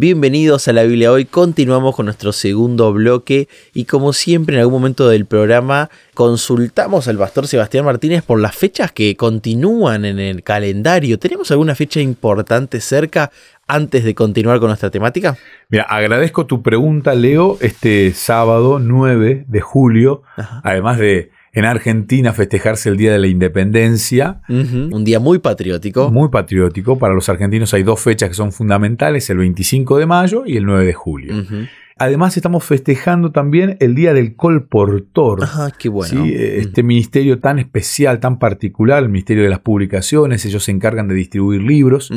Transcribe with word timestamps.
Bienvenidos 0.00 0.66
a 0.66 0.72
la 0.72 0.84
Biblia 0.84 1.12
hoy, 1.12 1.26
continuamos 1.26 1.94
con 1.94 2.06
nuestro 2.06 2.32
segundo 2.32 2.90
bloque 2.90 3.50
y 3.74 3.84
como 3.84 4.14
siempre 4.14 4.54
en 4.54 4.62
algún 4.62 4.80
momento 4.80 5.10
del 5.10 5.26
programa 5.26 5.90
consultamos 6.14 7.06
al 7.06 7.18
pastor 7.18 7.46
Sebastián 7.46 7.84
Martínez 7.84 8.22
por 8.22 8.40
las 8.40 8.56
fechas 8.56 8.92
que 8.92 9.14
continúan 9.14 10.06
en 10.06 10.18
el 10.18 10.42
calendario. 10.42 11.18
¿Tenemos 11.18 11.50
alguna 11.50 11.74
fecha 11.74 12.00
importante 12.00 12.80
cerca 12.80 13.30
antes 13.66 14.02
de 14.02 14.14
continuar 14.14 14.58
con 14.58 14.68
nuestra 14.68 14.90
temática? 14.90 15.36
Mira, 15.68 15.84
agradezco 15.84 16.46
tu 16.46 16.62
pregunta, 16.62 17.14
Leo, 17.14 17.58
este 17.60 18.14
sábado 18.14 18.78
9 18.78 19.44
de 19.48 19.60
julio, 19.60 20.22
además 20.62 20.98
de 20.98 21.30
en 21.52 21.64
Argentina 21.64 22.32
festejarse 22.32 22.88
el 22.88 22.96
Día 22.96 23.12
de 23.12 23.18
la 23.18 23.26
Independencia. 23.26 24.42
Un 24.48 25.04
día 25.04 25.20
muy 25.20 25.38
patriótico. 25.38 26.10
Muy 26.10 26.28
patriótico. 26.28 26.98
Para 26.98 27.14
los 27.14 27.28
argentinos 27.28 27.74
hay 27.74 27.82
dos 27.82 28.00
fechas 28.00 28.28
que 28.28 28.34
son 28.34 28.52
fundamentales, 28.52 29.28
el 29.30 29.38
25 29.38 29.98
de 29.98 30.06
mayo 30.06 30.44
y 30.46 30.56
el 30.56 30.64
9 30.64 30.84
de 30.84 30.92
julio. 30.94 31.34
Además 31.98 32.34
estamos 32.38 32.64
festejando 32.64 33.30
también 33.30 33.76
el 33.80 33.94
Día 33.94 34.14
del 34.14 34.34
Colportor. 34.34 35.44
Ajá, 35.44 35.70
qué 35.70 35.90
bueno. 35.90 36.24
Este 36.24 36.82
ministerio 36.82 37.40
tan 37.40 37.58
especial, 37.58 38.20
tan 38.20 38.38
particular, 38.38 39.02
el 39.02 39.10
Ministerio 39.10 39.42
de 39.42 39.50
las 39.50 39.58
Publicaciones, 39.58 40.46
ellos 40.46 40.64
se 40.64 40.70
encargan 40.70 41.08
de 41.08 41.14
distribuir 41.14 41.62
libros. 41.62 42.10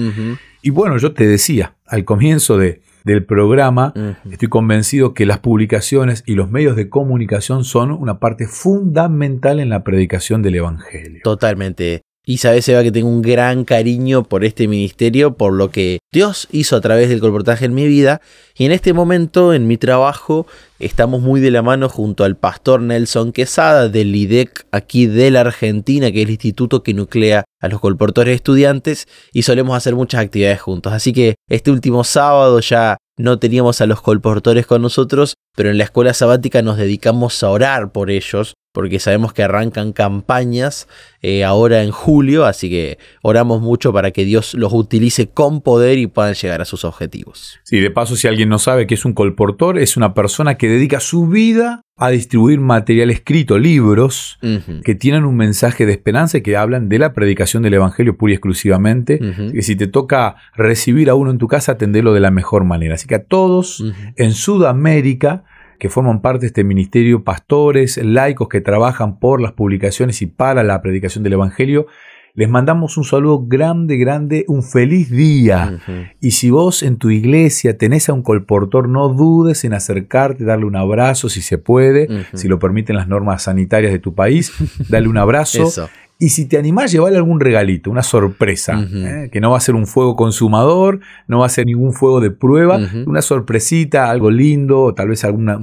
Y 0.61 0.69
bueno, 0.69 0.97
yo 0.97 1.11
te 1.11 1.27
decía 1.27 1.75
al 1.85 2.05
comienzo 2.05 2.57
de, 2.57 2.81
del 3.03 3.25
programa, 3.25 3.93
estoy 4.29 4.49
convencido 4.49 5.13
que 5.13 5.25
las 5.25 5.39
publicaciones 5.39 6.23
y 6.25 6.35
los 6.35 6.49
medios 6.49 6.75
de 6.75 6.89
comunicación 6.89 7.63
son 7.63 7.91
una 7.91 8.19
parte 8.19 8.47
fundamental 8.47 9.59
en 9.59 9.69
la 9.69 9.83
predicación 9.83 10.41
del 10.41 10.55
Evangelio. 10.55 11.21
Totalmente. 11.23 12.03
Y 12.25 12.37
sabes, 12.37 12.69
Eva, 12.69 12.83
que 12.83 12.91
tengo 12.93 13.09
un 13.09 13.21
gran 13.21 13.65
cariño 13.65 14.23
por 14.23 14.45
este 14.45 14.69
ministerio, 14.69 15.35
por 15.35 15.51
lo 15.51 15.71
que 15.71 15.99
Dios 16.13 16.47
hizo 16.53 16.77
a 16.77 16.81
través 16.81 17.09
del 17.09 17.19
colportaje 17.19 17.65
en 17.65 17.73
mi 17.73 17.85
vida. 17.85 18.21
Y 18.57 18.63
en 18.63 18.71
este 18.71 18.93
momento, 18.93 19.53
en 19.53 19.67
mi 19.67 19.75
trabajo, 19.75 20.47
estamos 20.79 21.21
muy 21.21 21.41
de 21.41 21.51
la 21.51 21.61
mano 21.61 21.89
junto 21.89 22.23
al 22.23 22.37
pastor 22.37 22.81
Nelson 22.81 23.33
Quesada 23.33 23.89
del 23.89 24.15
IDEC 24.15 24.65
aquí 24.71 25.05
de 25.05 25.31
la 25.31 25.41
Argentina, 25.41 26.13
que 26.13 26.21
es 26.21 26.25
el 26.27 26.31
instituto 26.31 26.81
que 26.81 26.93
nuclea 26.93 27.43
a 27.59 27.67
los 27.67 27.81
colportores 27.81 28.35
estudiantes, 28.35 29.05
y 29.33 29.41
solemos 29.41 29.75
hacer 29.75 29.93
muchas 29.93 30.21
actividades 30.21 30.61
juntos. 30.61 30.93
Así 30.93 31.11
que 31.11 31.35
este 31.49 31.71
último 31.71 32.05
sábado 32.05 32.61
ya 32.61 32.95
no 33.17 33.39
teníamos 33.39 33.81
a 33.81 33.85
los 33.85 34.01
colportores 34.01 34.65
con 34.65 34.81
nosotros, 34.81 35.35
pero 35.55 35.69
en 35.69 35.77
la 35.77 35.83
escuela 35.83 36.13
sabática 36.13 36.61
nos 36.61 36.77
dedicamos 36.77 37.41
a 37.43 37.49
orar 37.49 37.91
por 37.91 38.09
ellos, 38.09 38.55
porque 38.73 38.99
sabemos 38.99 39.33
que 39.33 39.43
arrancan 39.43 39.93
campañas 39.93 40.87
eh, 41.21 41.43
ahora 41.43 41.83
en 41.83 41.91
julio, 41.91 42.45
así 42.45 42.69
que 42.69 42.97
oramos 43.21 43.61
mucho 43.61 43.93
para 43.93 44.11
que 44.11 44.25
Dios 44.25 44.55
los 44.55 44.73
utilice 44.73 45.29
con 45.29 45.61
poder 45.61 45.99
y 45.99 46.07
puedan 46.07 46.33
llegar 46.33 46.61
a 46.61 46.65
sus 46.65 46.83
objetivos. 46.83 47.59
Sí, 47.63 47.79
de 47.79 47.91
paso, 47.91 48.15
si 48.15 48.27
alguien 48.27 48.49
no 48.49 48.59
sabe 48.59 48.87
qué 48.87 48.95
es 48.95 49.05
un 49.05 49.13
colportor, 49.13 49.77
es 49.77 49.95
una 49.95 50.15
persona 50.15 50.55
que 50.55 50.67
dedica 50.67 50.99
su 50.99 51.27
vida 51.27 51.83
a 51.95 52.09
distribuir 52.09 52.59
material 52.59 53.11
escrito, 53.11 53.59
libros 53.59 54.39
que 54.83 54.95
tienen 54.95 55.25
un 55.25 55.37
mensaje 55.37 55.85
de 55.85 55.91
esperanza 55.91 56.39
y 56.39 56.41
que 56.41 56.57
hablan 56.57 56.89
de 56.89 56.97
la 56.97 57.13
predicación 57.13 57.61
del 57.61 57.75
Evangelio 57.75 58.17
pura 58.17 58.31
y 58.31 58.35
exclusivamente. 58.35 59.19
Que 59.53 59.61
si 59.61 59.75
te 59.75 59.85
toca 59.85 60.35
recibir 60.55 61.11
a 61.11 61.15
uno 61.15 61.29
en 61.29 61.37
tu 61.37 61.47
casa, 61.47 61.73
atendelo 61.73 62.13
de 62.13 62.19
la 62.19 62.31
mejor 62.31 62.63
manera. 62.63 62.95
Así 62.95 63.07
que 63.07 63.15
a 63.15 63.23
todos 63.23 63.83
en 64.15 64.33
Sudamérica 64.33 65.43
que 65.83 65.89
forman 65.89 66.21
parte 66.21 66.43
de 66.43 66.47
este 66.47 66.63
ministerio, 66.63 67.25
pastores, 67.25 67.97
laicos 67.97 68.47
que 68.47 68.61
trabajan 68.61 69.19
por 69.19 69.41
las 69.41 69.51
publicaciones 69.51 70.21
y 70.21 70.27
para 70.27 70.63
la 70.63 70.81
predicación 70.81 71.25
del 71.25 71.33
Evangelio, 71.33 71.87
les 72.35 72.47
mandamos 72.47 72.95
un 72.95 73.03
saludo 73.03 73.43
grande, 73.45 73.97
grande, 73.97 74.45
un 74.47 74.63
feliz 74.63 75.11
día. 75.11 75.79
Y 76.21 76.31
si 76.31 76.49
vos 76.51 76.83
en 76.83 76.95
tu 76.95 77.09
iglesia 77.09 77.77
tenés 77.77 78.07
a 78.07 78.13
un 78.13 78.23
colportor, 78.23 78.87
no 78.87 79.09
dudes 79.09 79.65
en 79.65 79.73
acercarte, 79.73 80.45
darle 80.45 80.63
un 80.63 80.77
abrazo 80.77 81.27
si 81.27 81.41
se 81.41 81.57
puede, 81.57 82.07
si 82.33 82.47
lo 82.47 82.59
permiten 82.59 82.95
las 82.95 83.09
normas 83.09 83.43
sanitarias 83.43 83.91
de 83.91 83.99
tu 83.99 84.15
país, 84.15 84.53
dale 84.87 85.09
un 85.09 85.17
abrazo. 85.17 85.69
Y 86.19 86.29
si 86.29 86.45
te 86.45 86.57
animás, 86.57 86.91
llevarle 86.91 87.17
algún 87.17 87.39
regalito, 87.39 87.91
una 87.91 88.03
sorpresa, 88.03 88.79
¿eh? 88.79 89.29
que 89.31 89.41
no 89.41 89.51
va 89.51 89.57
a 89.57 89.61
ser 89.61 89.75
un 89.75 89.87
fuego 89.87 90.15
consumador, 90.15 91.01
no 91.27 91.39
va 91.39 91.47
a 91.47 91.49
ser 91.49 91.65
ningún 91.65 91.91
fuego 91.91 92.21
de 92.21 92.31
prueba, 92.31 92.79
una 93.05 93.21
sorpresita, 93.21 94.09
algo 94.09 94.31
lindo, 94.31 94.93
tal 94.93 95.09
vez 95.09 95.25
alguna, 95.25 95.59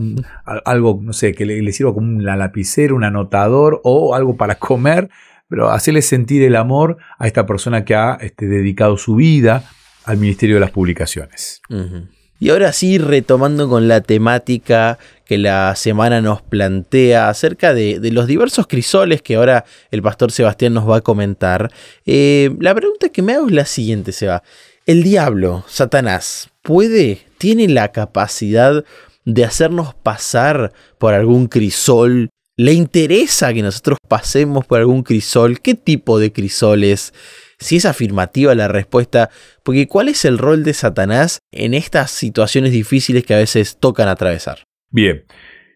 algo, 0.64 1.00
no 1.02 1.12
sé, 1.12 1.32
que 1.32 1.46
le, 1.46 1.72
sirva 1.72 1.94
como 1.94 2.08
una 2.08 2.36
lapicera, 2.36 2.92
un 2.92 3.04
anotador 3.04 3.80
o 3.84 4.14
algo 4.14 4.36
para 4.36 4.56
comer, 4.56 5.08
pero 5.48 5.70
hacerle 5.70 6.02
sentir 6.02 6.42
el 6.42 6.56
amor 6.56 6.98
a 7.18 7.26
esta 7.26 7.46
persona 7.46 7.84
que 7.84 7.94
ha 7.94 8.18
este, 8.20 8.46
dedicado 8.46 8.98
su 8.98 9.14
vida 9.14 9.64
al 10.04 10.18
Ministerio 10.18 10.56
de 10.56 10.60
las 10.60 10.72
Publicaciones. 10.72 11.62
Y 12.40 12.48
ahora 12.48 12.72
sí, 12.72 12.96
retomando 12.96 13.68
con 13.68 13.86
la 13.86 14.00
temática 14.00 14.98
que 15.26 15.36
la 15.36 15.76
semana 15.76 16.22
nos 16.22 16.40
plantea 16.40 17.28
acerca 17.28 17.74
de, 17.74 18.00
los 18.10 18.26
diversos 18.26 18.66
crisoles 18.66 19.20
que 19.20 19.36
ahora 19.36 19.66
el 19.90 20.00
pastor 20.00 20.32
Sebastián 20.32 20.72
nos 20.72 20.88
va 20.88 20.96
a 20.96 21.00
comentar, 21.02 21.70
eh, 22.06 22.50
la 22.58 22.74
pregunta 22.74 23.10
que 23.10 23.20
me 23.20 23.34
hago 23.34 23.46
es 23.46 23.52
la 23.52 23.66
siguiente, 23.66 24.12
Seba. 24.12 24.42
¿El 24.86 25.02
diablo, 25.02 25.64
Satanás, 25.68 26.48
puede, 26.62 27.20
tiene 27.36 27.68
la 27.68 27.92
capacidad 27.92 28.84
de 29.26 29.44
hacernos 29.44 29.94
pasar 29.94 30.72
por 30.96 31.12
algún 31.12 31.46
crisol? 31.46 32.30
¿Le 32.56 32.72
interesa 32.72 33.52
que 33.52 33.62
nosotros 33.62 33.98
pasemos 34.08 34.64
por 34.64 34.78
algún 34.78 35.02
crisol? 35.02 35.60
¿Qué 35.60 35.74
tipo 35.74 36.18
de 36.18 36.32
crisoles? 36.32 37.12
Si 37.60 37.76
es 37.76 37.84
afirmativa 37.84 38.54
la 38.54 38.68
respuesta, 38.68 39.30
porque 39.62 39.86
¿cuál 39.86 40.08
es 40.08 40.24
el 40.24 40.38
rol 40.38 40.64
de 40.64 40.74
Satanás 40.74 41.40
en 41.52 41.74
estas 41.74 42.10
situaciones 42.10 42.72
difíciles 42.72 43.24
que 43.24 43.34
a 43.34 43.38
veces 43.38 43.78
tocan 43.78 44.08
atravesar? 44.08 44.64
Bien, 44.90 45.24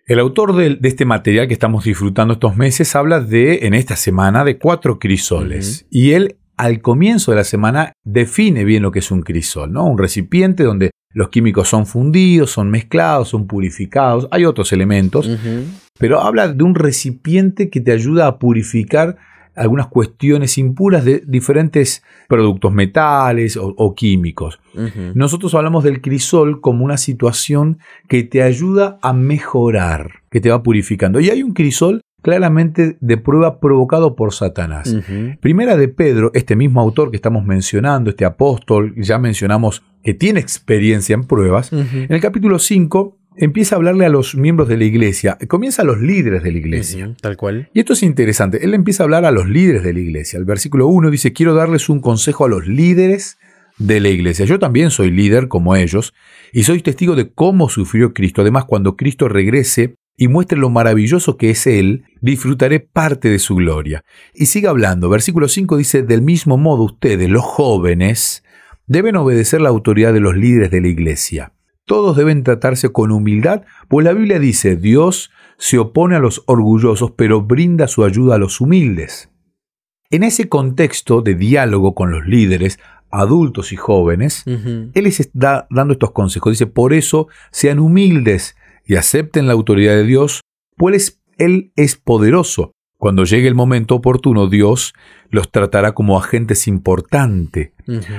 el 0.06 0.18
autor 0.18 0.54
de, 0.54 0.78
este 0.82 1.04
material 1.04 1.46
que 1.46 1.54
estamos 1.54 1.84
disfrutando 1.84 2.34
estos 2.34 2.56
meses 2.56 2.94
habla 2.96 3.20
de, 3.20 3.60
en 3.66 3.74
esta 3.74 3.96
semana, 3.96 4.44
de 4.44 4.58
cuatro 4.58 4.98
crisoles. 4.98 5.86
Y 5.90 6.12
él, 6.12 6.36
al 6.56 6.82
comienzo 6.82 7.30
de 7.30 7.38
la 7.38 7.44
semana, 7.44 7.92
define 8.04 8.64
bien 8.64 8.82
lo 8.82 8.90
que 8.90 8.98
es 8.98 9.10
un 9.10 9.22
crisol, 9.22 9.72
¿no? 9.72 9.84
Un 9.86 9.98
recipiente 9.98 10.64
donde 10.64 10.90
los 11.14 11.28
químicos 11.28 11.68
son 11.68 11.86
fundidos, 11.86 12.50
son 12.50 12.70
mezclados, 12.70 13.28
son 13.28 13.46
purificados, 13.46 14.26
hay 14.30 14.44
otros 14.44 14.72
elementos, 14.72 15.30
pero 15.98 16.20
habla 16.20 16.48
de 16.48 16.64
un 16.64 16.74
recipiente 16.74 17.70
que 17.70 17.80
te 17.80 17.92
ayuda 17.92 18.26
a 18.26 18.38
purificar 18.38 19.16
algunas 19.56 19.88
cuestiones 19.88 20.58
impuras 20.58 21.04
de 21.04 21.22
diferentes 21.26 22.02
productos 22.28 22.72
metales 22.72 23.58
o, 23.60 23.94
químicos. 23.94 24.60
Nosotros 25.14 25.54
hablamos 25.54 25.84
del 25.84 26.00
crisol 26.00 26.60
como 26.60 26.84
una 26.84 26.96
situación 26.96 27.78
que 28.08 28.24
te 28.24 28.42
ayuda 28.42 28.98
a 29.02 29.12
mejorar, 29.12 30.22
que 30.30 30.40
te 30.40 30.50
va 30.50 30.62
purificando. 30.62 31.20
Y 31.20 31.30
hay 31.30 31.42
un 31.42 31.52
crisol 31.52 32.00
claramente 32.22 32.96
de 33.00 33.16
prueba 33.18 33.60
provocado 33.60 34.16
por 34.16 34.32
Satanás. 34.32 34.96
Primera 35.40 35.76
de 35.76 35.88
Pedro, 35.88 36.30
este 36.34 36.56
mismo 36.56 36.80
autor 36.80 37.10
que 37.10 37.16
estamos 37.16 37.44
mencionando, 37.44 38.10
este 38.10 38.24
apóstol, 38.24 38.94
ya 38.96 39.18
mencionamos 39.18 39.82
que 40.02 40.14
tiene 40.14 40.40
experiencia 40.40 41.14
en 41.14 41.24
pruebas, 41.24 41.72
en 41.72 42.06
el 42.08 42.20
capítulo 42.20 42.58
5 42.58 43.18
empieza 43.36 43.74
a 43.74 43.78
hablarle 43.78 44.06
a 44.06 44.08
los 44.08 44.34
miembros 44.34 44.68
de 44.68 44.76
la 44.76 44.84
iglesia, 44.84 45.38
comienza 45.48 45.82
a 45.82 45.84
los 45.84 46.00
líderes 46.00 46.42
de 46.42 46.52
la 46.52 46.58
iglesia. 46.58 47.14
tal 47.20 47.36
cual. 47.36 47.68
Y 47.72 47.80
esto 47.80 47.92
es 47.92 48.02
interesante, 48.02 48.64
él 48.64 48.74
empieza 48.74 49.02
a 49.02 49.04
hablar 49.04 49.24
a 49.24 49.30
los 49.30 49.48
líderes 49.48 49.82
de 49.82 49.92
la 49.92 50.00
iglesia. 50.00 50.38
El 50.38 50.44
versículo 50.44 50.86
1 50.86 51.10
dice, 51.10 51.32
quiero 51.32 51.54
darles 51.54 51.88
un 51.88 52.00
consejo 52.00 52.44
a 52.44 52.48
los 52.48 52.66
líderes 52.66 53.38
de 53.78 54.00
la 54.00 54.08
iglesia. 54.08 54.44
Yo 54.44 54.58
también 54.58 54.90
soy 54.90 55.10
líder 55.10 55.48
como 55.48 55.74
ellos 55.76 56.14
y 56.52 56.62
soy 56.64 56.80
testigo 56.82 57.16
de 57.16 57.32
cómo 57.32 57.68
sufrió 57.68 58.14
Cristo. 58.14 58.42
Además, 58.42 58.64
cuando 58.66 58.96
Cristo 58.96 59.28
regrese 59.28 59.96
y 60.16 60.28
muestre 60.28 60.58
lo 60.58 60.70
maravilloso 60.70 61.36
que 61.36 61.50
es 61.50 61.66
Él, 61.66 62.04
disfrutaré 62.20 62.78
parte 62.78 63.28
de 63.28 63.40
su 63.40 63.56
gloria. 63.56 64.04
Y 64.32 64.46
sigue 64.46 64.68
hablando. 64.68 65.08
Versículo 65.08 65.48
5 65.48 65.76
dice, 65.76 66.02
del 66.02 66.22
mismo 66.22 66.56
modo 66.56 66.84
ustedes, 66.84 67.28
los 67.28 67.42
jóvenes, 67.42 68.44
deben 68.86 69.16
obedecer 69.16 69.60
la 69.60 69.70
autoridad 69.70 70.12
de 70.12 70.20
los 70.20 70.36
líderes 70.36 70.70
de 70.70 70.80
la 70.80 70.88
iglesia 70.88 71.52
todos 71.86 72.16
deben 72.16 72.42
tratarse 72.42 72.90
con 72.90 73.10
humildad, 73.10 73.62
pues 73.88 74.04
la 74.04 74.12
Biblia 74.12 74.38
dice, 74.38 74.76
Dios 74.76 75.30
se 75.58 75.78
opone 75.78 76.16
a 76.16 76.20
los 76.20 76.42
orgullosos, 76.46 77.12
pero 77.12 77.42
brinda 77.42 77.88
su 77.88 78.04
ayuda 78.04 78.36
a 78.36 78.38
los 78.38 78.60
humildes. 78.60 79.30
En 80.10 80.22
ese 80.22 80.48
contexto 80.48 81.22
de 81.22 81.34
diálogo 81.34 81.94
con 81.94 82.10
los 82.10 82.26
líderes, 82.26 82.78
adultos 83.10 83.72
y 83.72 83.76
jóvenes, 83.76 84.44
Él 84.46 84.92
les 85.04 85.20
está 85.20 85.66
dando 85.70 85.92
estos 85.92 86.10
consejos. 86.12 86.52
Dice, 86.52 86.66
por 86.66 86.92
eso 86.92 87.28
sean 87.50 87.78
humildes 87.78 88.56
y 88.84 88.96
acepten 88.96 89.46
la 89.46 89.52
autoridad 89.52 89.94
de 89.94 90.04
Dios, 90.04 90.40
pues 90.76 91.22
Él 91.38 91.72
es 91.76 91.96
poderoso. 91.96 92.72
Cuando 92.96 93.24
llegue 93.24 93.48
el 93.48 93.54
momento 93.54 93.96
oportuno, 93.96 94.48
Dios 94.48 94.94
los 95.30 95.50
tratará 95.50 95.92
como 95.92 96.18
agentes 96.18 96.66
importantes. 96.68 97.72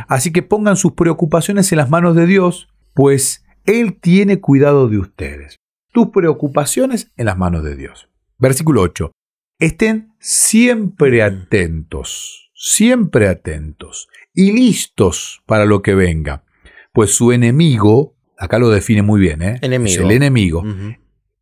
Así 0.07 0.31
que 0.31 0.43
pongan 0.43 0.75
sus 0.75 0.93
preocupaciones 0.93 1.71
en 1.71 1.77
las 1.77 1.89
manos 1.89 2.15
de 2.15 2.25
Dios, 2.25 2.67
pues 2.93 3.44
él 3.65 3.99
tiene 3.99 4.39
cuidado 4.39 4.87
de 4.87 4.97
ustedes. 4.97 5.57
Tus 5.91 6.09
preocupaciones 6.09 7.11
en 7.17 7.25
las 7.25 7.37
manos 7.37 7.63
de 7.63 7.75
Dios. 7.75 8.09
Versículo 8.37 8.81
8. 8.81 9.11
Estén 9.59 10.13
siempre 10.19 11.23
atentos, 11.23 12.51
siempre 12.53 13.27
atentos 13.29 14.09
y 14.33 14.51
listos 14.51 15.41
para 15.45 15.65
lo 15.65 15.81
que 15.81 15.95
venga, 15.95 16.43
pues 16.91 17.11
su 17.11 17.31
enemigo, 17.31 18.15
acá 18.37 18.59
lo 18.59 18.69
define 18.69 19.01
muy 19.01 19.21
bien, 19.21 19.41
¿eh? 19.41 19.59
Enemigo. 19.61 19.93
Es 19.93 19.97
el 19.97 20.11
enemigo. 20.11 20.63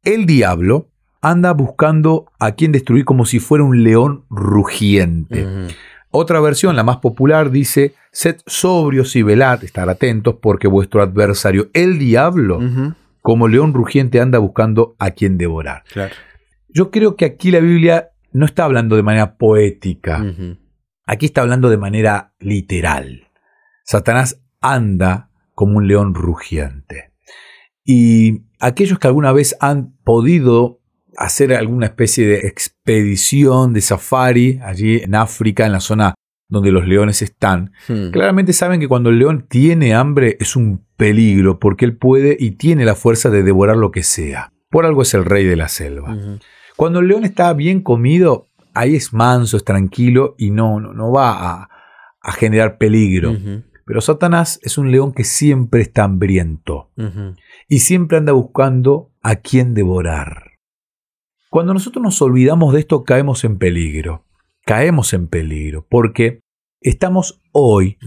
El 0.03 0.25
diablo 0.25 0.91
anda 1.21 1.53
buscando 1.53 2.31
a 2.37 2.51
quien 2.51 2.71
destruir 2.71 3.05
como 3.05 3.25
si 3.25 3.39
fuera 3.39 3.63
un 3.63 3.83
león 3.83 4.25
rugiente. 4.29 5.47
Otra 6.15 6.39
versión, 6.41 6.75
la 6.75 6.83
más 6.83 6.97
popular, 6.97 7.49
dice, 7.49 7.95
sed 8.11 8.37
sobrios 8.45 9.15
y 9.15 9.23
velad, 9.23 9.63
estar 9.63 9.89
atentos, 9.89 10.35
porque 10.39 10.67
vuestro 10.67 11.01
adversario, 11.01 11.71
el 11.73 11.97
diablo, 11.97 12.59
como 13.21 13.47
león 13.47 13.73
rugiente, 13.73 14.21
anda 14.21 14.37
buscando 14.37 14.95
a 14.99 15.09
quien 15.09 15.39
devorar. 15.39 15.83
Claro. 15.91 16.13
Yo 16.69 16.91
creo 16.91 17.15
que 17.15 17.25
aquí 17.25 17.49
la 17.49 17.61
Biblia 17.61 18.11
no 18.31 18.45
está 18.45 18.65
hablando 18.65 18.95
de 18.95 19.01
manera 19.01 19.37
poética, 19.37 20.23
aquí 21.07 21.25
está 21.25 21.41
hablando 21.41 21.71
de 21.71 21.77
manera 21.77 22.35
literal. 22.37 23.27
Satanás 23.83 24.39
anda 24.61 25.31
como 25.55 25.77
un 25.77 25.87
león 25.87 26.13
rugiente. 26.13 27.11
Y 27.83 28.43
aquellos 28.59 28.99
que 28.99 29.07
alguna 29.07 29.31
vez 29.31 29.57
han 29.61 29.97
podido 30.03 30.79
hacer 31.17 31.53
alguna 31.53 31.87
especie 31.87 32.27
de 32.27 32.47
expedición 32.47 33.73
de 33.73 33.81
safari 33.81 34.59
allí 34.63 34.97
en 34.97 35.15
África, 35.15 35.65
en 35.65 35.71
la 35.71 35.79
zona 35.79 36.13
donde 36.49 36.71
los 36.71 36.87
leones 36.87 37.21
están, 37.21 37.71
Hmm. 37.87 38.11
claramente 38.11 38.53
saben 38.53 38.79
que 38.79 38.87
cuando 38.87 39.09
el 39.09 39.17
león 39.17 39.45
tiene 39.49 39.95
hambre 39.95 40.37
es 40.39 40.55
un 40.55 40.85
peligro 40.97 41.57
porque 41.59 41.85
él 41.85 41.97
puede 41.97 42.37
y 42.39 42.51
tiene 42.51 42.85
la 42.85 42.95
fuerza 42.95 43.29
de 43.29 43.43
devorar 43.43 43.77
lo 43.77 43.91
que 43.91 44.03
sea. 44.03 44.51
Por 44.69 44.85
algo 44.85 45.01
es 45.01 45.13
el 45.13 45.25
rey 45.25 45.45
de 45.45 45.55
la 45.55 45.67
selva. 45.67 46.15
Cuando 46.75 46.99
el 46.99 47.07
león 47.07 47.23
está 47.25 47.53
bien 47.53 47.81
comido, 47.81 48.49
ahí 48.73 48.95
es 48.95 49.13
manso, 49.13 49.57
es 49.57 49.63
tranquilo 49.63 50.35
y 50.37 50.51
no, 50.51 50.79
no, 50.79 50.93
no 50.93 51.11
va 51.11 51.31
a, 51.31 51.69
a 52.21 52.31
generar 52.31 52.77
peligro. 52.77 53.35
Pero 53.85 54.01
Satanás 54.01 54.59
es 54.63 54.77
un 54.77 54.91
león 54.91 55.11
que 55.13 55.23
siempre 55.23 55.81
está 55.81 56.03
hambriento 56.03 56.89
y 57.67 57.79
siempre 57.79 58.17
anda 58.17 58.31
buscando 58.31 59.11
a 59.21 59.37
quién 59.37 59.73
devorar. 59.73 60.52
Cuando 61.53 61.75
nosotros 61.75 62.01
nos 62.01 62.19
olvidamos 62.19 62.73
de 62.73 62.79
esto, 62.79 63.03
caemos 63.03 63.43
en 63.43 63.59
peligro. 63.59 64.25
Caemos 64.65 65.13
en 65.13 65.27
peligro 65.27 65.85
porque 65.87 66.39
estamos 66.81 67.41
hoy 67.51 67.99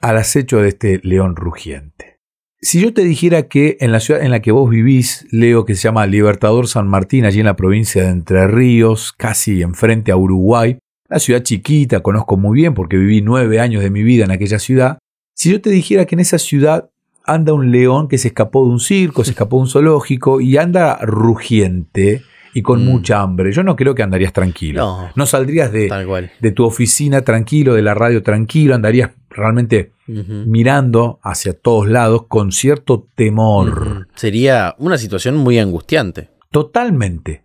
al 0.00 0.16
acecho 0.16 0.58
de 0.58 0.70
este 0.70 1.00
león 1.04 1.36
rugiente. 1.36 2.18
Si 2.60 2.80
yo 2.80 2.92
te 2.92 3.02
dijera 3.02 3.44
que 3.44 3.76
en 3.78 3.92
la 3.92 4.00
ciudad 4.00 4.24
en 4.24 4.32
la 4.32 4.42
que 4.42 4.50
vos 4.50 4.68
vivís, 4.68 5.28
Leo, 5.30 5.64
que 5.64 5.76
se 5.76 5.82
llama 5.82 6.06
Libertador 6.06 6.66
San 6.66 6.88
Martín, 6.88 7.24
allí 7.24 7.38
en 7.38 7.46
la 7.46 7.54
provincia 7.54 8.02
de 8.02 8.08
Entre 8.08 8.48
Ríos, 8.48 9.12
casi 9.12 9.62
enfrente 9.62 10.10
a 10.10 10.16
Uruguay, 10.16 10.78
la 11.08 11.20
ciudad 11.20 11.44
chiquita, 11.44 12.00
conozco 12.00 12.36
muy 12.36 12.56
bien 12.56 12.74
porque 12.74 12.96
viví 12.96 13.22
nueve 13.22 13.60
años 13.60 13.84
de 13.84 13.90
mi 13.90 14.02
vida 14.02 14.24
en 14.24 14.32
aquella 14.32 14.58
ciudad, 14.58 14.98
si 15.36 15.52
yo 15.52 15.60
te 15.60 15.70
dijera 15.70 16.04
que 16.04 16.16
en 16.16 16.20
esa 16.20 16.40
ciudad 16.40 16.90
anda 17.24 17.52
un 17.52 17.70
león 17.70 18.08
que 18.08 18.18
se 18.18 18.26
escapó 18.26 18.64
de 18.64 18.72
un 18.72 18.80
circo, 18.80 19.22
se 19.22 19.30
escapó 19.34 19.58
de 19.58 19.62
un 19.62 19.68
zoológico 19.68 20.40
y 20.40 20.56
anda 20.56 20.98
rugiente 21.02 22.22
y 22.54 22.62
con 22.62 22.82
Mm. 22.82 22.88
mucha 22.88 23.20
hambre, 23.20 23.52
yo 23.52 23.62
no 23.62 23.76
creo 23.76 23.94
que 23.94 24.02
andarías 24.02 24.32
tranquilo. 24.32 24.80
No. 24.80 25.08
no 25.14 25.26
saldrías 25.26 25.72
de, 25.72 25.88
Tal 25.88 26.06
cual. 26.06 26.30
de 26.40 26.52
tu 26.52 26.64
oficina 26.64 27.22
tranquilo, 27.22 27.74
de 27.74 27.82
la 27.82 27.94
radio 27.94 28.22
tranquilo, 28.22 28.74
andarías 28.74 29.10
realmente 29.30 29.92
mirando 30.06 31.18
hacia 31.22 31.52
todos 31.54 31.88
lados 31.88 32.24
con 32.28 32.52
cierto 32.52 33.06
temor. 33.14 34.08
Sería 34.14 34.74
una 34.78 34.98
situación 34.98 35.36
muy 35.36 35.58
angustiante. 35.58 36.28
Totalmente. 36.50 37.44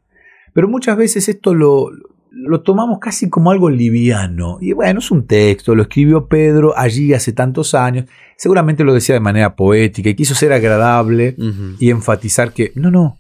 Pero 0.54 0.68
muchas 0.68 0.98
veces 0.98 1.30
esto 1.30 1.54
lo, 1.54 1.90
lo 2.32 2.62
tomamos 2.62 3.00
casi 3.00 3.30
como 3.30 3.52
algo 3.52 3.70
liviano. 3.70 4.58
Y 4.60 4.74
bueno, 4.74 5.00
es 5.00 5.12
un 5.12 5.26
texto, 5.28 5.76
lo 5.76 5.84
escribió 5.84 6.28
Pedro 6.28 6.74
allí 6.78 7.14
hace 7.14 7.32
tantos 7.32 7.74
años. 7.74 8.06
Seguramente 8.36 8.84
lo 8.84 8.94
decía 8.94 9.16
de 9.16 9.22
manera 9.22 9.56
poética 9.56 10.10
y 10.10 10.16
quiso 10.16 10.36
ser 10.36 10.52
agradable 10.54 11.36
y 11.80 11.90
enfatizar 11.90 12.52
que 12.54 12.72
no, 12.76 12.92
no. 12.92 13.17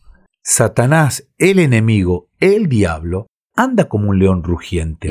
Satanás, 0.49 1.27
el 1.38 1.59
enemigo, 1.59 2.29
el 2.39 2.69
diablo, 2.69 3.27
anda 3.53 3.89
como 3.89 4.11
un 4.11 4.17
león 4.17 4.44
rugiente. 4.44 5.09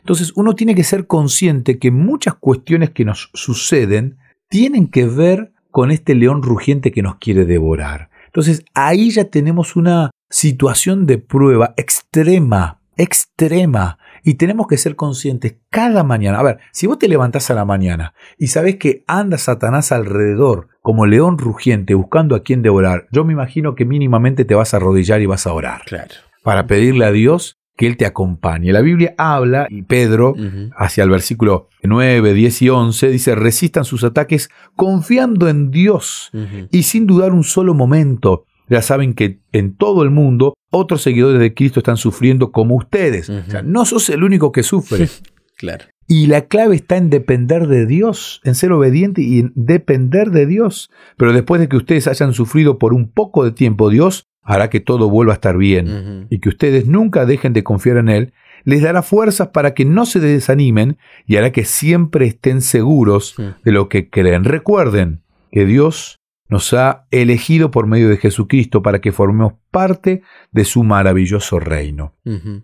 Entonces 0.00 0.32
uno 0.34 0.54
tiene 0.54 0.74
que 0.74 0.82
ser 0.82 1.06
consciente 1.06 1.78
que 1.78 1.90
muchas 1.90 2.34
cuestiones 2.34 2.90
que 2.90 3.04
nos 3.04 3.30
suceden 3.34 4.16
tienen 4.48 4.88
que 4.88 5.04
ver 5.04 5.52
con 5.70 5.90
este 5.90 6.14
león 6.14 6.42
rugiente 6.42 6.90
que 6.90 7.02
nos 7.02 7.16
quiere 7.16 7.44
devorar. 7.44 8.08
Entonces 8.26 8.64
ahí 8.72 9.10
ya 9.10 9.24
tenemos 9.24 9.76
una 9.76 10.10
situación 10.30 11.04
de 11.04 11.18
prueba 11.18 11.74
extrema, 11.76 12.80
extrema. 12.96 13.98
Y 14.28 14.34
tenemos 14.34 14.66
que 14.66 14.76
ser 14.76 14.94
conscientes 14.94 15.56
cada 15.70 16.04
mañana. 16.04 16.38
A 16.38 16.42
ver, 16.42 16.58
si 16.70 16.86
vos 16.86 16.98
te 16.98 17.08
levantás 17.08 17.50
a 17.50 17.54
la 17.54 17.64
mañana 17.64 18.12
y 18.36 18.48
sabés 18.48 18.76
que 18.76 19.02
anda 19.06 19.38
Satanás 19.38 19.90
alrededor 19.90 20.68
como 20.82 21.06
león 21.06 21.38
rugiente 21.38 21.94
buscando 21.94 22.36
a 22.36 22.42
quien 22.42 22.60
devorar, 22.60 23.06
yo 23.10 23.24
me 23.24 23.32
imagino 23.32 23.74
que 23.74 23.86
mínimamente 23.86 24.44
te 24.44 24.54
vas 24.54 24.74
a 24.74 24.76
arrodillar 24.76 25.22
y 25.22 25.26
vas 25.26 25.46
a 25.46 25.54
orar 25.54 25.80
Claro. 25.86 26.12
para 26.42 26.66
pedirle 26.66 27.06
a 27.06 27.10
Dios 27.10 27.56
que 27.74 27.86
Él 27.86 27.96
te 27.96 28.04
acompañe. 28.04 28.70
La 28.70 28.82
Biblia 28.82 29.14
habla, 29.16 29.66
y 29.70 29.80
Pedro, 29.82 30.34
hacia 30.76 31.04
el 31.04 31.10
versículo 31.10 31.68
9, 31.82 32.34
10 32.34 32.62
y 32.62 32.68
11, 32.68 33.08
dice, 33.08 33.34
resistan 33.34 33.86
sus 33.86 34.04
ataques 34.04 34.50
confiando 34.76 35.48
en 35.48 35.70
Dios 35.70 36.30
y 36.70 36.82
sin 36.82 37.06
dudar 37.06 37.32
un 37.32 37.44
solo 37.44 37.72
momento. 37.72 38.44
Ya 38.68 38.82
saben 38.82 39.14
que 39.14 39.40
en 39.52 39.74
todo 39.74 40.02
el 40.02 40.10
mundo 40.10 40.54
otros 40.70 41.02
seguidores 41.02 41.40
de 41.40 41.54
Cristo 41.54 41.80
están 41.80 41.96
sufriendo 41.96 42.52
como 42.52 42.76
ustedes. 42.76 43.30
O 43.30 43.42
sea, 43.50 43.62
no 43.62 43.84
sos 43.84 44.08
el 44.10 44.24
único 44.24 44.52
que 44.52 44.62
sufre. 44.62 45.08
Claro. 45.58 45.86
Y 46.06 46.28
la 46.28 46.42
clave 46.42 46.76
está 46.76 46.96
en 46.98 47.10
depender 47.10 47.66
de 47.66 47.84
Dios, 47.84 48.40
en 48.44 48.54
ser 48.54 48.70
obediente 48.70 49.22
y 49.22 49.40
en 49.40 49.52
depender 49.56 50.30
de 50.30 50.46
Dios. 50.46 50.88
Pero 51.16 51.32
después 51.32 51.60
de 51.60 51.68
que 51.68 51.76
ustedes 51.76 52.06
hayan 52.06 52.32
sufrido 52.32 52.78
por 52.78 52.94
un 52.94 53.10
poco 53.10 53.44
de 53.44 53.50
tiempo, 53.50 53.90
Dios 53.90 54.28
hará 54.44 54.70
que 54.70 54.78
todo 54.78 55.10
vuelva 55.10 55.32
a 55.32 55.34
estar 55.34 55.58
bien 55.58 56.28
y 56.30 56.38
que 56.38 56.48
ustedes 56.48 56.86
nunca 56.86 57.26
dejen 57.26 57.52
de 57.52 57.64
confiar 57.64 57.96
en 57.96 58.08
Él, 58.08 58.32
les 58.64 58.82
dará 58.82 59.02
fuerzas 59.02 59.48
para 59.48 59.74
que 59.74 59.84
no 59.84 60.06
se 60.06 60.20
desanimen 60.20 60.96
y 61.26 61.36
hará 61.36 61.52
que 61.52 61.64
siempre 61.64 62.26
estén 62.26 62.62
seguros 62.62 63.34
de 63.64 63.72
lo 63.72 63.88
que 63.88 64.08
creen. 64.08 64.44
Recuerden 64.44 65.22
que 65.50 65.66
Dios 65.66 66.20
nos 66.48 66.72
ha 66.72 67.06
elegido 67.10 67.70
por 67.70 67.86
medio 67.86 68.08
de 68.08 68.16
Jesucristo 68.16 68.82
para 68.82 69.00
que 69.00 69.12
formemos 69.12 69.54
parte 69.70 70.22
de 70.50 70.64
su 70.64 70.82
maravilloso 70.82 71.58
reino. 71.58 72.14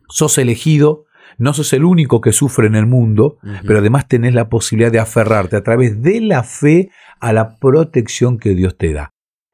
Sos 0.08 0.38
elegido, 0.38 1.04
no 1.38 1.52
sos 1.52 1.72
el 1.72 1.84
único 1.84 2.20
que 2.20 2.32
sufre 2.32 2.66
en 2.66 2.74
el 2.74 2.86
mundo, 2.86 3.38
pero 3.66 3.80
además 3.80 4.08
tenés 4.08 4.34
la 4.34 4.48
posibilidad 4.48 4.92
de 4.92 5.00
aferrarte 5.00 5.56
a 5.56 5.62
través 5.62 6.02
de 6.02 6.20
la 6.20 6.42
fe 6.42 6.90
a 7.20 7.32
la 7.32 7.58
protección 7.58 8.38
que 8.38 8.54
Dios 8.54 8.76
te 8.76 8.92
da. 8.92 9.10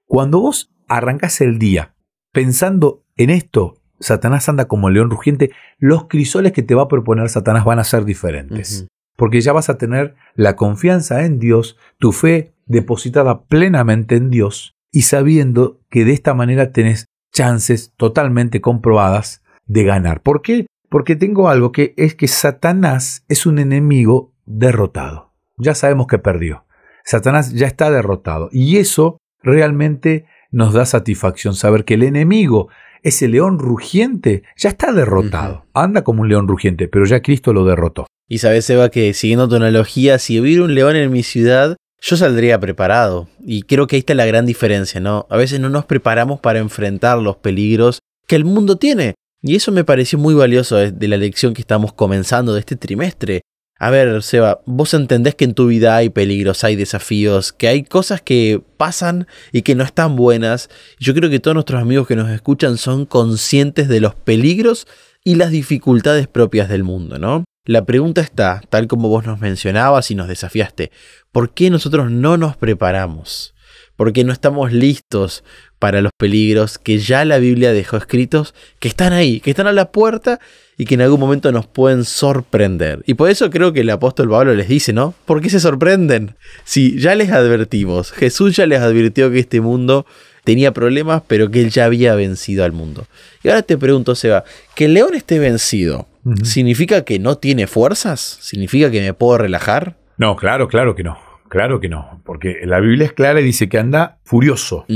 Cuando 0.07 0.41
vos 0.41 0.73
arrancás 0.89 1.41
el 1.41 1.59
día 1.59 1.95
pensando 2.33 3.05
en 3.17 3.31
esto, 3.31 3.81
Satanás 4.01 4.49
anda 4.49 4.67
como 4.67 4.91
león 4.91 5.11
rugiente, 5.11 5.51
los 5.79 6.09
crisoles 6.09 6.53
que 6.53 6.63
te 6.63 6.75
va 6.75 6.85
a 6.85 6.89
proponer 6.89 7.29
Satanás 7.29 7.65
van 7.65 7.79
a 7.79 7.85
ser 7.85 8.05
diferentes. 8.05 8.87
Porque 9.17 9.43
ya 9.43 9.53
vas 9.53 9.69
a 9.69 9.77
tener 9.77 10.15
la 10.35 10.57
confianza 10.57 11.25
en 11.27 11.39
Dios, 11.39 11.77
tu 11.99 12.13
fe 12.13 12.55
depositada 12.71 13.43
plenamente 13.43 14.15
en 14.15 14.31
Dios 14.31 14.75
y 14.93 15.03
sabiendo 15.03 15.81
que 15.91 16.05
de 16.05 16.13
esta 16.13 16.35
manera 16.35 16.73
tenés 16.73 17.07
chances 17.33 17.93
totalmente 17.97 18.61
comprobadas 18.61 19.43
de 19.67 19.85
ganar. 19.85 20.23
¿Por 20.23 20.41
qué? 20.41 20.67
Porque 20.89 21.17
tengo 21.17 21.49
algo 21.49 21.73
que 21.73 21.95
es 21.97 22.15
que 22.15 22.29
Satanás 22.29 23.25
es 23.29 23.45
un 23.45 23.59
enemigo 23.59 24.33
derrotado. 24.47 25.33
Ya 25.59 25.75
sabemos 25.75 26.07
que 26.07 26.19
perdió. 26.19 26.65
Satanás 27.05 27.53
ya 27.53 27.67
está 27.67 27.91
derrotado. 27.91 28.49
Y 28.53 28.79
eso 28.79 29.19
realmente 29.43 30.27
nos 30.51 30.73
da 30.73 30.85
satisfacción 30.87 31.55
saber 31.55 31.85
que 31.85 31.95
el 31.95 32.05
enemigo, 32.05 32.69
ese 33.03 33.29
león 33.29 33.59
rugiente, 33.59 34.45
ya 34.57 34.69
está 34.69 34.93
derrotado. 34.93 35.67
Anda 35.75 36.03
como 36.03 36.23
un 36.23 36.29
león 36.29 36.47
rugiente, 36.47 36.89
pero 36.89 37.05
ya 37.05 37.23
Cristo 37.23 37.53
lo 37.53 37.65
derrotó. 37.65 38.07
Y 38.29 38.39
sabes, 38.39 38.71
Eva, 38.71 38.91
que 38.91 39.13
siguiendo 39.13 39.49
tu 39.49 39.57
analogía, 39.57 40.19
si 40.19 40.39
hubiera 40.39 40.63
un 40.63 40.75
león 40.75 40.95
en 40.95 41.11
mi 41.11 41.25
ciudad, 41.25 41.77
yo 42.01 42.17
saldría 42.17 42.59
preparado. 42.59 43.29
Y 43.45 43.63
creo 43.63 43.87
que 43.87 43.97
ahí 43.97 44.01
está 44.01 44.15
la 44.15 44.27
gran 44.27 44.47
diferencia, 44.47 45.01
¿no? 45.01 45.27
A 45.31 45.37
veces 45.37 45.61
no 45.61 45.69
nos 45.69 45.85
preparamos 45.85 46.41
para 46.41 46.59
enfrentar 46.59 47.19
los 47.19 47.37
peligros 47.37 48.01
que 48.27 48.37
el 48.37 48.45
mundo 48.45 48.77
tiene. 48.77 49.15
Y 49.43 49.57
eso 49.57 49.73
me 49.73 49.85
pareció 49.85 50.19
muy 50.19 50.35
valioso 50.35 50.77
de 50.77 51.09
la 51.09 51.17
lección 51.17 51.55
que 51.55 51.63
estamos 51.63 51.93
comenzando 51.93 52.53
de 52.55 52.61
este 52.61 52.77
trimestre. 52.77 53.43
A 53.79 53.89
ver, 53.89 54.23
Seba, 54.23 54.61
vos 54.67 54.93
entendés 54.93 55.35
que 55.35 55.47
en 55.47 55.55
tu 55.55 55.67
vida 55.67 55.97
hay 55.97 56.11
peligros, 56.11 56.65
hay 56.65 56.77
desafíos, 56.77 57.55
que 57.55 57.67
hay 57.67 57.83
cosas 57.83 58.21
que 58.21 58.63
pasan 58.77 59.27
y 59.53 59.63
que 59.63 59.75
no 59.75 59.85
están 59.85 60.17
buenas. 60.17 60.69
Yo 60.99 61.15
creo 61.15 61.31
que 61.31 61.41
todos 61.41 61.55
nuestros 61.55 61.81
amigos 61.81 62.07
que 62.07 62.17
nos 62.17 62.29
escuchan 62.29 62.77
son 62.77 63.07
conscientes 63.07 63.89
de 63.89 64.01
los 64.01 64.15
peligros 64.15 64.87
y 65.25 65.37
las 65.37 65.51
dificultades 65.51 66.29
propias 66.29 66.69
del 66.69 66.85
mundo, 66.85 67.19
¿no? 67.19 67.45
La 67.67 67.85
pregunta 67.85 68.23
está, 68.23 68.63
tal 68.71 68.87
como 68.87 69.09
vos 69.09 69.27
nos 69.27 69.41
mencionabas 69.41 70.11
y 70.11 70.15
nos 70.15 70.29
desafiaste, 70.29 70.91
¿por 71.31 71.53
qué 71.53 71.69
nosotros 71.69 72.11
no 72.11 72.39
nos 72.39 72.57
preparamos? 72.57 73.55
¿Por 73.97 74.15
qué 74.15 74.25
no 74.25 74.33
estamos 74.33 74.73
listos 74.73 75.45
para 75.79 76.01
los 76.01 76.13
peligros 76.17 76.79
que 76.79 76.99
ya 76.99 77.25
la 77.27 77.39
Biblia 77.39 77.73
dejó 77.73 77.99
escritos, 77.99 78.55
que 78.79 78.89
están 78.89 79.13
ahí, 79.13 79.41
que 79.41 79.51
están 79.51 79.67
a 79.67 79.73
la 79.73 79.93
puerta 79.93 80.41
y 80.79 80.87
que 80.87 80.95
en 80.95 81.03
algún 81.03 81.21
momento 81.21 81.53
nos 81.53 81.67
pueden 81.67 82.05
sorprender. 82.05 83.03
Y 83.07 83.13
por 83.13 83.29
eso 83.29 83.51
creo 83.51 83.75
que 83.75 83.81
el 83.81 83.91
apóstol 83.91 84.31
Pablo 84.31 84.55
les 84.55 84.69
dice, 84.69 84.95
¿no? 84.95 85.13
¿Por 85.27 85.43
qué 85.43 85.51
se 85.51 85.61
sorprenden? 85.61 86.37
Si 86.65 86.99
ya 86.99 87.15
les 87.15 87.31
advertimos, 87.31 88.13
Jesús 88.13 88.57
ya 88.57 88.65
les 88.65 88.81
advirtió 88.81 89.31
que 89.31 89.41
este 89.41 89.61
mundo 89.61 90.07
tenía 90.45 90.73
problemas, 90.73 91.23
pero 91.27 91.51
que 91.51 91.61
él 91.61 91.71
ya 91.71 91.85
había 91.85 92.15
vencido 92.15 92.65
al 92.65 92.73
mundo. 92.73 93.07
Y 93.43 93.49
ahora 93.49 93.61
te 93.61 93.77
pregunto, 93.77 94.15
Seba, 94.15 94.45
que 94.75 94.87
el 94.87 94.95
león 94.95 95.15
esté 95.15 95.39
vencido, 95.39 96.09
¿significa 96.43 97.05
que 97.05 97.19
no 97.19 97.39
tiene 97.39 97.67
fuerzas? 97.67 98.39
¿Significa 98.41 98.91
que 98.91 99.01
me 99.01 99.15
puedo 99.15 99.39
relajar? 99.39 99.97
No, 100.17 100.37
claro, 100.37 100.69
claro 100.69 100.95
que 100.95 101.03
no. 101.03 101.17
Claro 101.51 101.81
que 101.81 101.89
no, 101.89 102.23
porque 102.25 102.61
la 102.65 102.79
Biblia 102.79 103.07
es 103.07 103.13
clara 103.13 103.41
y 103.41 103.45
dice 103.45 103.69
que 103.69 103.77
anda 103.77 104.21
furioso, 104.23 104.87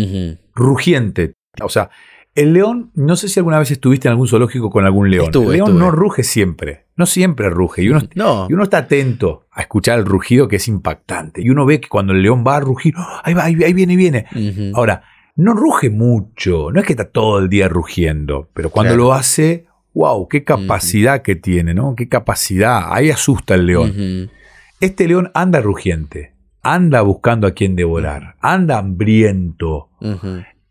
rugiente. 0.54 1.34
O 1.60 1.68
sea, 1.68 1.90
el 2.36 2.52
león, 2.52 2.92
no 2.94 3.16
sé 3.16 3.28
si 3.28 3.40
alguna 3.40 3.58
vez 3.58 3.72
estuviste 3.72 4.06
en 4.06 4.12
algún 4.12 4.28
zoológico 4.28 4.70
con 4.70 4.84
algún 4.84 5.10
león. 5.10 5.30
el 5.34 5.48
león 5.48 5.78
no 5.78 5.90
ruge 5.90 6.22
siempre, 6.22 6.86
no 6.94 7.06
siempre 7.06 7.50
ruge. 7.50 7.82
Y 7.82 7.88
uno, 7.88 8.02
y 8.48 8.52
uno, 8.52 8.62
está 8.62 8.78
atento 8.78 9.46
a 9.50 9.62
escuchar 9.62 9.98
el 9.98 10.04
rugido 10.04 10.46
que 10.46 10.56
es 10.56 10.68
impactante. 10.68 11.42
Y 11.42 11.50
uno 11.50 11.66
ve 11.66 11.80
que 11.80 11.88
cuando 11.88 12.12
el 12.12 12.22
león 12.22 12.44
va 12.46 12.56
a 12.56 12.60
rugir, 12.60 12.94
¡oh! 12.96 13.20
ahí 13.24 13.34
va, 13.34 13.44
ahí, 13.44 13.72
viene, 13.72 13.96
viene. 13.96 14.26
Ahora, 14.74 15.02
no 15.34 15.54
ruge 15.54 15.90
mucho, 15.90 16.70
no 16.70 16.78
es 16.78 16.86
que 16.86 16.92
está 16.92 17.10
todo 17.10 17.40
el 17.40 17.48
día 17.48 17.68
rugiendo, 17.68 18.48
pero 18.54 18.70
cuando 18.70 18.96
lo 18.96 19.12
hace, 19.12 19.66
wow, 19.94 20.28
qué 20.28 20.44
capacidad 20.44 21.22
que 21.22 21.36
tiene, 21.36 21.72
¿no? 21.72 21.94
Qué 21.94 22.08
capacidad, 22.08 22.92
ahí 22.92 23.10
asusta 23.10 23.54
el 23.54 23.66
león. 23.66 24.30
Este 24.80 25.08
león 25.08 25.30
anda 25.34 25.60
rugiente, 25.60 26.34
anda 26.62 27.00
buscando 27.02 27.46
a 27.46 27.52
quien 27.52 27.76
devorar, 27.76 28.36
anda 28.40 28.78
hambriento. 28.78 29.90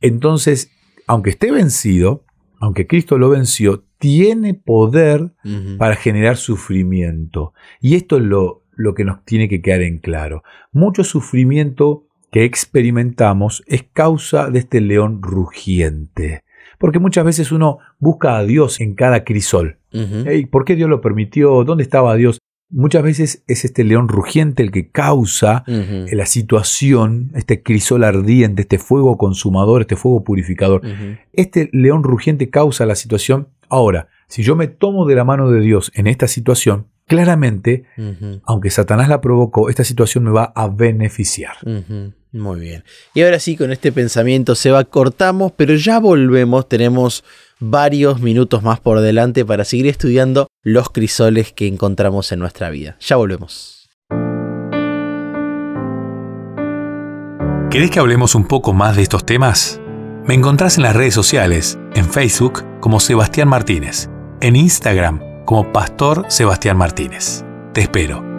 Entonces, 0.01 0.71
aunque 1.07 1.31
esté 1.31 1.51
vencido, 1.51 2.25
aunque 2.59 2.87
Cristo 2.87 3.17
lo 3.17 3.29
venció, 3.29 3.83
tiene 3.97 4.53
poder 4.53 5.33
para 5.77 5.95
generar 5.95 6.37
sufrimiento. 6.37 7.53
Y 7.79 7.95
esto 7.95 8.17
es 8.17 8.23
lo, 8.23 8.63
lo 8.75 8.93
que 8.93 9.05
nos 9.05 9.23
tiene 9.23 9.47
que 9.47 9.61
quedar 9.61 9.81
en 9.81 9.99
claro. 9.99 10.43
Mucho 10.71 11.03
sufrimiento 11.03 12.05
que 12.31 12.43
experimentamos 12.43 13.63
es 13.67 13.83
causa 13.83 14.49
de 14.49 14.59
este 14.59 14.81
león 14.81 15.21
rugiente. 15.21 16.42
Porque 16.83 16.99
muchas 16.99 17.23
veces 17.23 17.53
uno 17.53 17.77
busca 17.97 18.35
a 18.35 18.43
Dios 18.43 18.81
en 18.81 18.93
cada 18.93 19.23
crisol. 19.23 19.77
¿Por 20.51 20.65
qué 20.65 20.75
Dios 20.75 20.89
lo 20.89 20.99
permitió? 20.99 21.63
¿Dónde 21.63 21.81
estaba 21.81 22.13
Dios? 22.17 22.39
Muchas 22.69 23.03
veces 23.03 23.41
es 23.47 23.63
este 23.63 23.85
león 23.85 24.09
rugiente 24.09 24.63
el 24.63 24.71
que 24.71 24.89
causa 24.89 25.63
la 25.65 26.25
situación, 26.25 27.31
este 27.35 27.63
crisol 27.63 28.03
ardiente, 28.03 28.63
este 28.63 28.79
fuego 28.79 29.17
consumador, 29.17 29.79
este 29.79 29.95
fuego 29.95 30.25
purificador. 30.25 30.81
Este 31.31 31.69
león 31.71 32.03
rugiente 32.03 32.49
causa 32.49 32.85
la 32.85 32.95
situación. 32.95 33.47
Ahora, 33.69 34.09
si 34.27 34.43
yo 34.43 34.57
me 34.57 34.67
tomo 34.67 35.05
de 35.05 35.15
la 35.15 35.23
mano 35.23 35.49
de 35.49 35.61
Dios 35.61 35.89
en 35.95 36.07
esta 36.07 36.27
situación, 36.27 36.87
claramente, 37.13 37.85
aunque 38.43 38.71
Satanás 38.71 39.07
la 39.07 39.21
provocó, 39.21 39.69
esta 39.69 39.83
situación 39.83 40.23
me 40.23 40.31
va 40.31 40.51
a 40.55 40.67
beneficiar. 40.67 41.57
Muy 42.31 42.59
bien. 42.59 42.83
Y 43.13 43.21
ahora 43.21 43.39
sí, 43.39 43.55
con 43.55 43.71
este 43.71 43.91
pensamiento 43.91 44.55
se 44.55 44.71
va, 44.71 44.83
cortamos, 44.83 45.51
pero 45.55 45.75
ya 45.75 45.99
volvemos. 45.99 46.67
Tenemos 46.67 47.23
varios 47.59 48.19
minutos 48.19 48.63
más 48.63 48.79
por 48.79 48.99
delante 49.01 49.45
para 49.45 49.63
seguir 49.63 49.85
estudiando 49.85 50.47
los 50.63 50.89
crisoles 50.89 51.53
que 51.53 51.67
encontramos 51.67 52.31
en 52.31 52.39
nuestra 52.39 52.71
vida. 52.71 52.97
Ya 52.99 53.15
volvemos. 53.17 53.87
¿Querés 57.69 57.91
que 57.91 57.99
hablemos 57.99 58.33
un 58.33 58.47
poco 58.47 58.73
más 58.73 58.95
de 58.95 59.03
estos 59.03 59.23
temas? 59.23 59.79
Me 60.25 60.33
encontrás 60.33 60.77
en 60.77 60.83
las 60.83 60.95
redes 60.95 61.13
sociales, 61.13 61.77
en 61.93 62.09
Facebook 62.09 62.63
como 62.79 62.99
Sebastián 62.99 63.49
Martínez, 63.49 64.09
en 64.41 64.55
Instagram 64.55 65.32
como 65.45 65.71
Pastor 65.71 66.25
Sebastián 66.29 66.77
Martínez. 66.77 67.45
Te 67.73 67.81
espero. 67.81 68.32